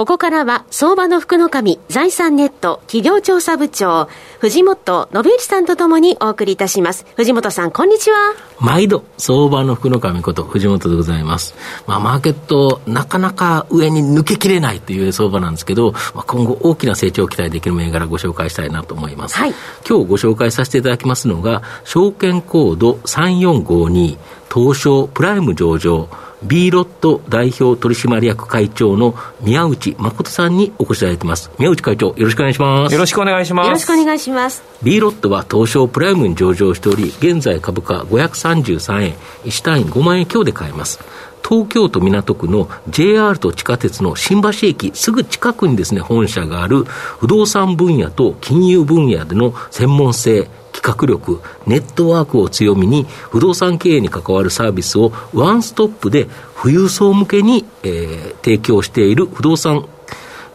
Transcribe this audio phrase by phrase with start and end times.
[0.00, 4.08] ここからは、相場の福の神、財産ネット企業調査部長、
[4.38, 7.04] 藤本信之さんとともにお送りいたします。
[7.16, 8.16] 藤本さん、こんにちは。
[8.60, 11.54] 毎度、相場の福の神こと、藤本でございます。
[11.86, 19.36] まあ、マーケット、なかなか上に抜けきれないという相場なんですけど、まあ、今後大きな成長を期待できる銘柄ご紹介したいなと思います。
[19.36, 19.54] はい、
[19.86, 24.16] 今日ご紹介させていただきますのが、証券コード3452、
[24.50, 26.08] 東証プライム上場、
[26.42, 31.50] B ロット代表取締役会長の宮内誠さんにお越しいただいています。
[31.58, 32.92] 宮内会長、よろしくお願いします。
[32.92, 33.66] よろしくお願いします。
[33.66, 34.62] よろしくお願いします。
[34.82, 41.00] B ロットは東証プライムに上場しており、現在株価533円、1単位5万円強で買えます。
[41.46, 50.48] 東京都港区の JR と地下鉄の新橋駅すぐ近くにですね、本社がある不動産分野と金融分野での専門性、
[50.82, 56.28] 企画力、ネットワークを強みに、不動産経営に関わるサービスをワンストップで
[56.60, 59.86] 富裕層向けに、えー、提供している不動産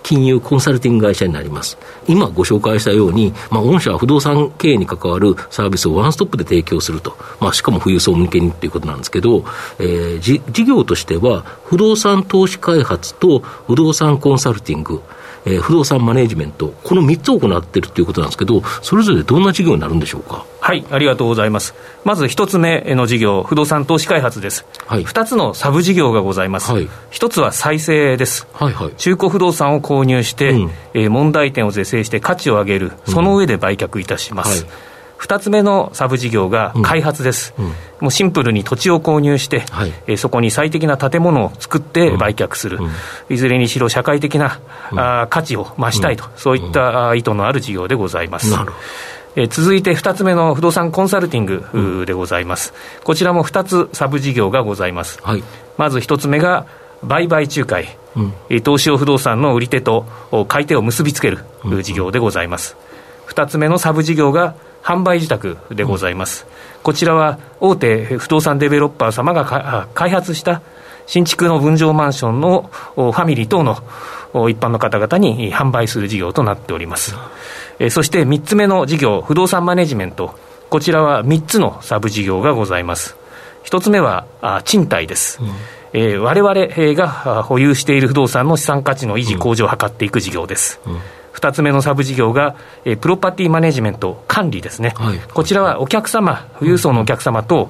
[0.06, 1.80] 金融コンサルティング会社になります。
[2.08, 7.18] 今ご紹介したように、まあ、御社は不動産経営に関わるサービスをワンストップで提供すると。
[7.40, 9.46] まあ、しかも富裕層向けにということなんですけど、
[9.80, 15.02] えー、事業としては、不動産投資開発と不動産コンサルティング、
[15.46, 20.46] えー、不動産マネジメント、この3つを行っているということなんですけど、それぞれどんな事業になるんでしょうか？
[20.60, 21.76] はい、ありがとうございます。
[22.04, 24.66] まず1つ目の事業、不動産投資開発です。
[24.88, 26.72] はい、2つのサブ事業がございます。
[26.72, 28.48] はい、1つは再生です。
[28.54, 34.64] はいはい、中古不動産を購入して、うん、えー、問題点を是正して価値を上げる、その上で売却いたします。
[34.64, 37.66] うんはい2つ目のサブ事業が開発です、うん。
[37.66, 37.72] うん、
[38.02, 44.60] もうシンプルに土地を購入して、はい、えそこに最適な建物を作って売却する、うん、いずれにしろ社会的な、
[44.96, 48.54] あ価値を増したいと、そういった意図のある事業でございます。
[49.38, 52.74] え続いて2つ目の不動産コンサルティングでございます、
[53.04, 55.44] こちらも2つサブ事業がございます、はい、
[55.78, 56.66] まず1つ目が
[57.04, 60.06] 売買仲介、うん、投資用不動産の売り手と
[60.48, 61.40] 買い手を結びつける
[61.84, 62.78] 事業でございます、
[63.28, 64.56] 2つ目のサブ事業が
[64.86, 70.62] 販売自宅でございます、うん、こちらは大手不動産デベロッパー様が開発した
[71.08, 73.74] 新築の分譲マンションのファミリー等の
[74.50, 77.16] 一般の方々に販売する事業となっております、
[77.80, 80.38] えそして3つ目の事業不動産マネジメント。
[80.70, 83.16] こちらは3つのサブ事業がございます。
[83.66, 84.26] 1つ目は
[84.66, 85.50] 賃貸です、うん。
[85.94, 91.00] えー、我々が保有している不動産の資産価値の維持向上を図っていく事業です、うん
[91.36, 97.70] 2つ目のサブ事業が、えー、プロパティマネジメント、管理ですね、はい、こちらはお客様、富裕層のお客様等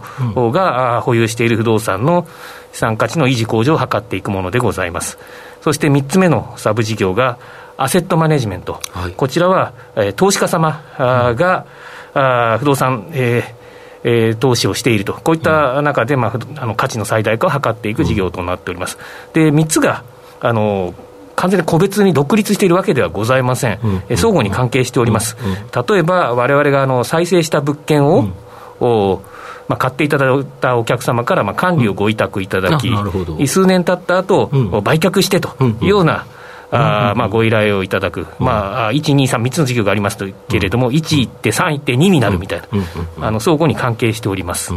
[0.51, 2.27] が、うん、保有している不動産の
[2.71, 5.17] 資産価値の維持向上を図っていくものでございます。
[5.61, 7.39] そして3つ目のサブ事業が、
[7.77, 11.65] アセットマネジメント、はい、こちらは、えー、投資家様が、
[12.13, 13.65] うん、あ不動産、えー
[14.07, 18.97] えー、投資をしていると、こういった中で、まあ、あの価値の最大化を図っていく事業となっております。
[19.33, 20.03] で3つが
[20.39, 20.93] あの
[21.35, 23.79] 完全に個別に独立しているわけではございません、
[24.09, 25.35] うん、相互に関係しております、
[25.89, 28.21] 例えばわれわれがあの再生した物件を、
[28.79, 29.35] うん。
[29.67, 36.25] まあ、買っていただいたお客様からまあ管理をご委託いただき、うん、数年経った後、うん、売却してというような、
[36.71, 40.17] あまあ、ご依頼をいただく、まあ、1、2、3、3つの事業があります
[40.47, 42.67] けれども、1行って、3行って、2になるみたいな、
[43.27, 44.73] あの相互に関係しております、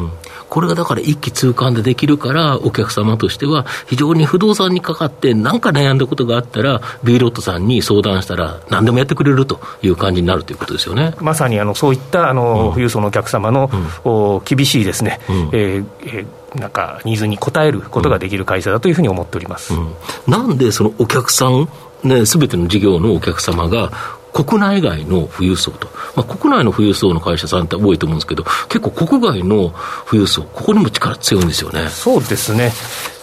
[0.49, 11.15] これがだから一気通貫でできるから、お客様としては、非常に不動産にかかって、なんか悩んだことがあったら、B ロットさんに相談したら、何でもやってくれるという感じになるということですよね。
[11.21, 13.71] まさにあのそういったあの、富裕層のお客様の、
[14.05, 19.95] お厳しいですね、うん、えーえーなんかニーズに応えることができる会社だというふうに思っております、うん、
[20.27, 21.69] なんでそのお客さん
[22.05, 23.91] ね、すべての事業のお客様が、
[24.33, 29.75] 国内外の富裕層と、まあ、国内の富裕層の会社さんって多いと思うんですけど、結構国外の
[30.09, 31.89] 富裕層、ここにも力強いんですよね。
[31.89, 32.73] そうですね。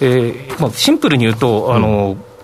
[0.01, 2.34] えー、まあ、シンプルに言うと、あの、うん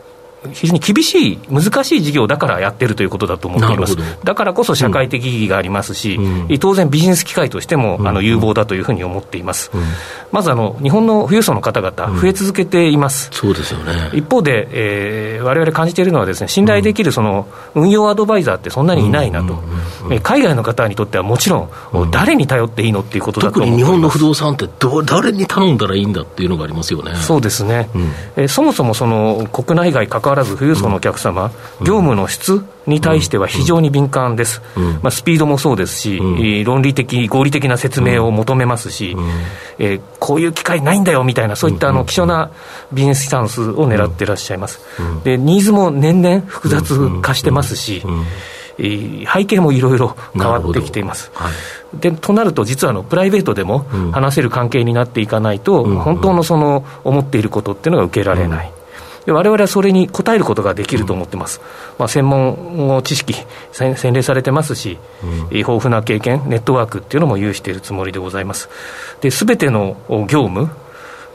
[0.53, 9.83] 非常に厳しい、難しい事業だからやってるということだと思っています、だからこそ社会的意義がありますし、うん、当然、ビジネス機会としても、あの有望だというふうに思っています、うん、
[10.31, 14.09] まずあの日本の富裕層の方々、増え続けています、そうですよね。
[14.13, 19.61] 一方で、えー、われわれ感じているのはです、ね、信頼できるその運用アドバイザーってそんなにいないなと、
[20.09, 27.15] うん、海外の方にとってはもちろん、誰に頼っていいのっていうことだと特に日本の不動産ってど、誰に頼んだらいいんだっていうのがありますよね。
[27.15, 28.11] そうですね、うん、
[28.43, 34.61] えそもそもその国内外かかわらず、富裕層のお客様、うん、業務の質に対しては非常に敏感です、
[35.01, 36.19] まあ、スピードもそうですし、
[36.65, 39.15] 論理的、合理的な説明を求めますし、
[39.77, 42.49] えー、こういう機会ないんだよみたいな、そういったあの希少な
[42.91, 44.81] ビジネススタンスを狙ってらっしゃいます。
[45.23, 48.03] でニーズも年々複雑化してますし、
[48.77, 51.31] 背景もいろいろ変わってきています。
[51.33, 58.71] はい、でとなると、実はあのプライベートでも話せる関係になっていかないと、うん、本当のその思っていることっていうのが受けられない。
[59.27, 61.61] われわれはそれに応えることができると思ってます、
[61.99, 63.35] まあ、専門知識、
[63.71, 68.69] 洗練されてますし、うん、豊富な経験、ネットワークっていうのも有しているつもりでございます。
[69.29, 69.97] すべての
[70.27, 70.69] 業務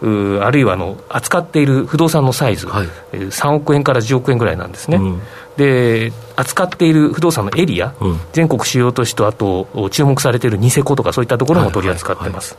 [0.02, 5.22] あるいはあの扱っている不動産のサイズ、はい、3億円から10億円ぐらいなんですね、うん、
[5.56, 12.58] で扱っている不動産のエリア、うん、全国主要都市と、あと注目されているニセコとか、そういったところも取り扱ってます。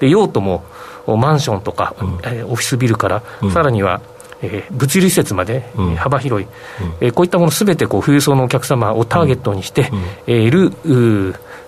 [0.00, 0.64] で用途も
[1.06, 3.22] マンションとか、うん、えオフィスビルから、
[3.52, 4.00] さらには
[4.42, 6.52] えー、物流施設まで、うん、幅広い、うん、
[7.00, 9.90] えー、こういったものすべてこう富裕層のお客様をターゲットにして
[10.26, 10.72] いる、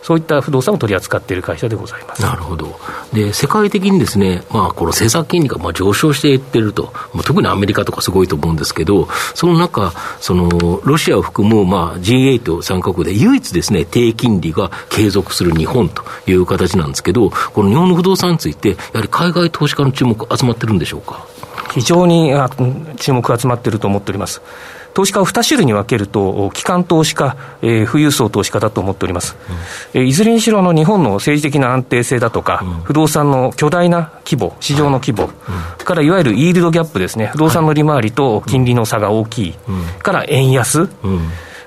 [0.02, 2.22] そういった不動産を取り扱っている会社でございます。
[2.22, 2.78] なるほど、
[3.12, 21.26] で世界的にですね、まあ、この政策金利がまあ上昇していってると、まあ、特にアメリカとかすごいと思うんですけど、その中、そのロシアを含むまあ G8 参加国で唯一ですね、低金利が継続する日本という形なんですけど、この日本の不動産について、やはり海外投資家の注目、集まってるんでしょうか？
[21.72, 22.32] 非常に
[22.96, 24.42] 注目が集まっていると思っております。
[24.94, 29.36] 投資家を2種類に分けると、機関投資家、えー、富裕層投資家だと思っております、
[29.94, 35.32] うん、えー、いずれにしろの日本の政治的な安定性だとか、うん、不動産の巨大な規模、市場の規模、はい。
[35.78, 39.54] うん、からいわゆるイールドギャップですね、不動産の利回りと金利の差が大きい、
[40.02, 40.88] から円安。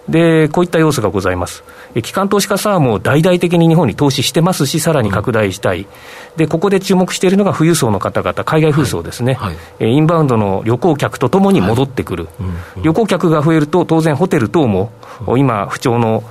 [0.10, 1.64] で、こういった要素がございます。
[2.02, 5.88] 機関投資家さんも大々的に日本に投資してますし、さらに拡大したい、
[6.36, 12.34] でここで注目しているのが富裕層の方々、海外富裕層ですね、はいはい、インバウンドの旅行客とともに戻ってくる、はい
[12.78, 14.92] うん、旅行客が増えると、当然、ホテル等も、
[15.28, 16.24] うん、今、不調の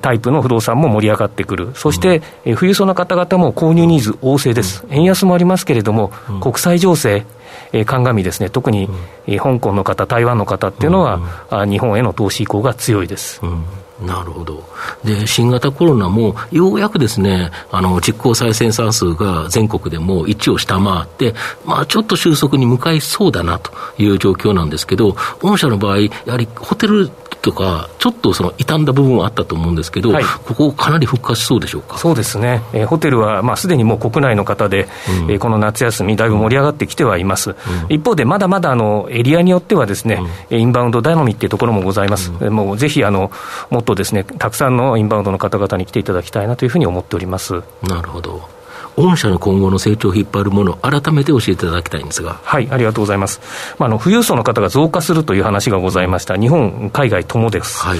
[0.00, 6.08] タイプの不動産も盛り上がってくる、そして、うん、富裕層の方々も購入ニーズ旺盛です、円安もありますけれども、
[6.40, 7.24] 国際情勢、
[7.72, 8.88] えー、鑑みですね、特に、
[9.28, 11.20] うん、香港の方、台湾の方っていうのは、
[11.50, 13.40] うん、日本への投資意向が強いです。
[13.42, 13.64] うん。
[14.04, 14.62] なるほど。
[15.04, 27.10] で、新型コロナも、ようやくですね、あの、実効再生産数が全国でも1を下回って、まあ、ちょっと収束に向かいそうだなという状況なんですけど、御社の場合、やはりホテル
[27.46, 31.96] とか、ちょっとその傷んだ部分はあったと思うんですけど、はい、ここ、かなり復活しそうでしょうか？
[31.96, 34.88] そうですね、えー、ホテルは、まあ、すでにもう国内の方で、
[35.22, 37.50] うん、えー、この夏休み、だいぶ盛り上がってきてはいます。
[37.50, 37.56] うん、
[37.88, 40.20] 一方で、まだまだあのエリアによってはですね、
[40.50, 42.32] うん、インバウンド頼みっていうところもございます。
[42.32, 43.30] うん、もうぜひあの、
[43.70, 47.62] もっとですね、たくさんのインバウンドの方々に来ていただきたいなというふうに思っております。
[47.82, 48.55] なるほど。
[48.96, 52.40] 御社の今後の成長を引っ張るもの、改めて教えていただきたいんですが。
[52.42, 53.40] はい、ありがとうございます。
[53.78, 57.78] まあ、あの富裕層の方が増加するという話がございました、日本、海外ともです。
[57.78, 57.98] はい、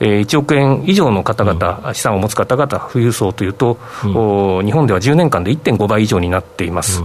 [0.00, 7.02] えー、1億円以上の方々、うん、資産を持つ方々、富裕層というと、うん、日本では10年間で1.5倍以上になっています。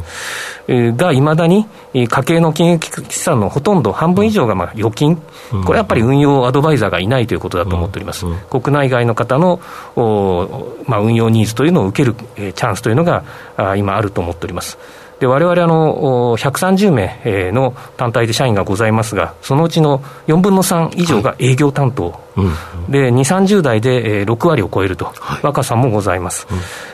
[0.68, 0.98] うん。
[0.98, 2.80] がいまだに家計の金融
[3.10, 9.60] 資産のほとんど半分以上がまあ預金、これはやっぱり運用アドバイザーがいないということだと思っております、国内外の方の
[10.88, 12.16] まあ、運用ニーズというのを受ける
[12.54, 13.24] チャンスというのが
[13.78, 14.78] 今あると思っております。
[15.22, 22.18] で我々あの130名の単体で社員がございますが、そのうちの4分の3以上が営業担当、は
[22.89, 26.48] い、で2、30代で6割を超えると、はい、若さもございます、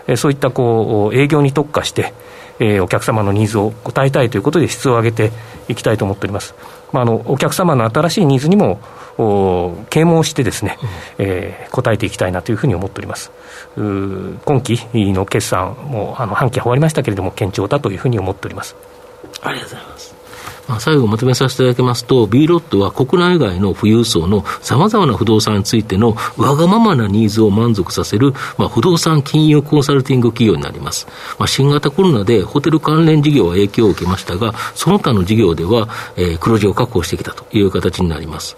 [0.09, 2.13] うん、そういったこう営業に特化して、
[2.59, 5.31] えー、お客様のニーズを応えたいということで質を上げて
[5.69, 6.53] いきたいと思っております。
[6.91, 8.79] まあ、あのお客様の新しいニーズにも
[9.89, 10.77] 啓蒙してですね、
[11.17, 13.31] うん、えー、応えていきたいなというふうに思っております。
[13.75, 18.75] 今期の決算もあの半期終わりましたけれども堅調だというふうに思っております。
[19.41, 19.86] ありがとうございます。
[20.79, 31.07] 最後まとめさせていただきますと、B ロットは国内外の富裕層のさまざまな不動産についてのわがままなニーズを満足させる、まあ、不動産金融コンサルティング企業になります。
[31.39, 38.57] まあ、新型コロナでホテル関連事業は影響を受けましたが、その他の事業では、えー、黒字を確保してきたという形になります。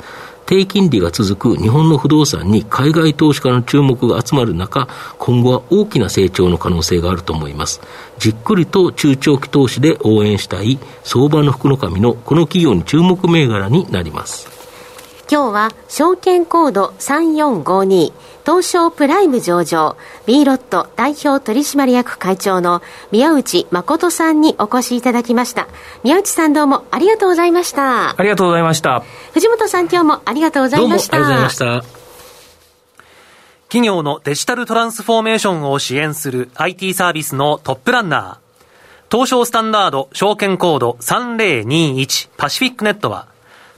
[0.49, 4.87] 低金利が続く日本の不動産に海外投資家の注目が集まる中、
[5.19, 7.81] 今後は大きな成長の可能性があると思います。
[8.17, 14.58] じっくりと中長期投資で応援したい相場の福の神のこの企業に注目銘柄になります。
[15.31, 19.95] 今日は証券コード3452東証プライム上場
[20.25, 22.81] B ロット代表取締役会長の
[23.11, 25.67] 宮内誠さんにお越しいただきました。
[26.03, 28.19] 宮内さんどうもありがとうございました。
[28.19, 29.03] ありがとうございました。
[29.33, 31.17] 藤本さん今日もありがとうございました。
[31.17, 31.99] どうもありがとうございました。
[33.67, 43.27] 企業のデジタルトランスフォーメーションを支援する IT サービスのトップランナー、東証スタンダード証券コード3021パシフィックネットは、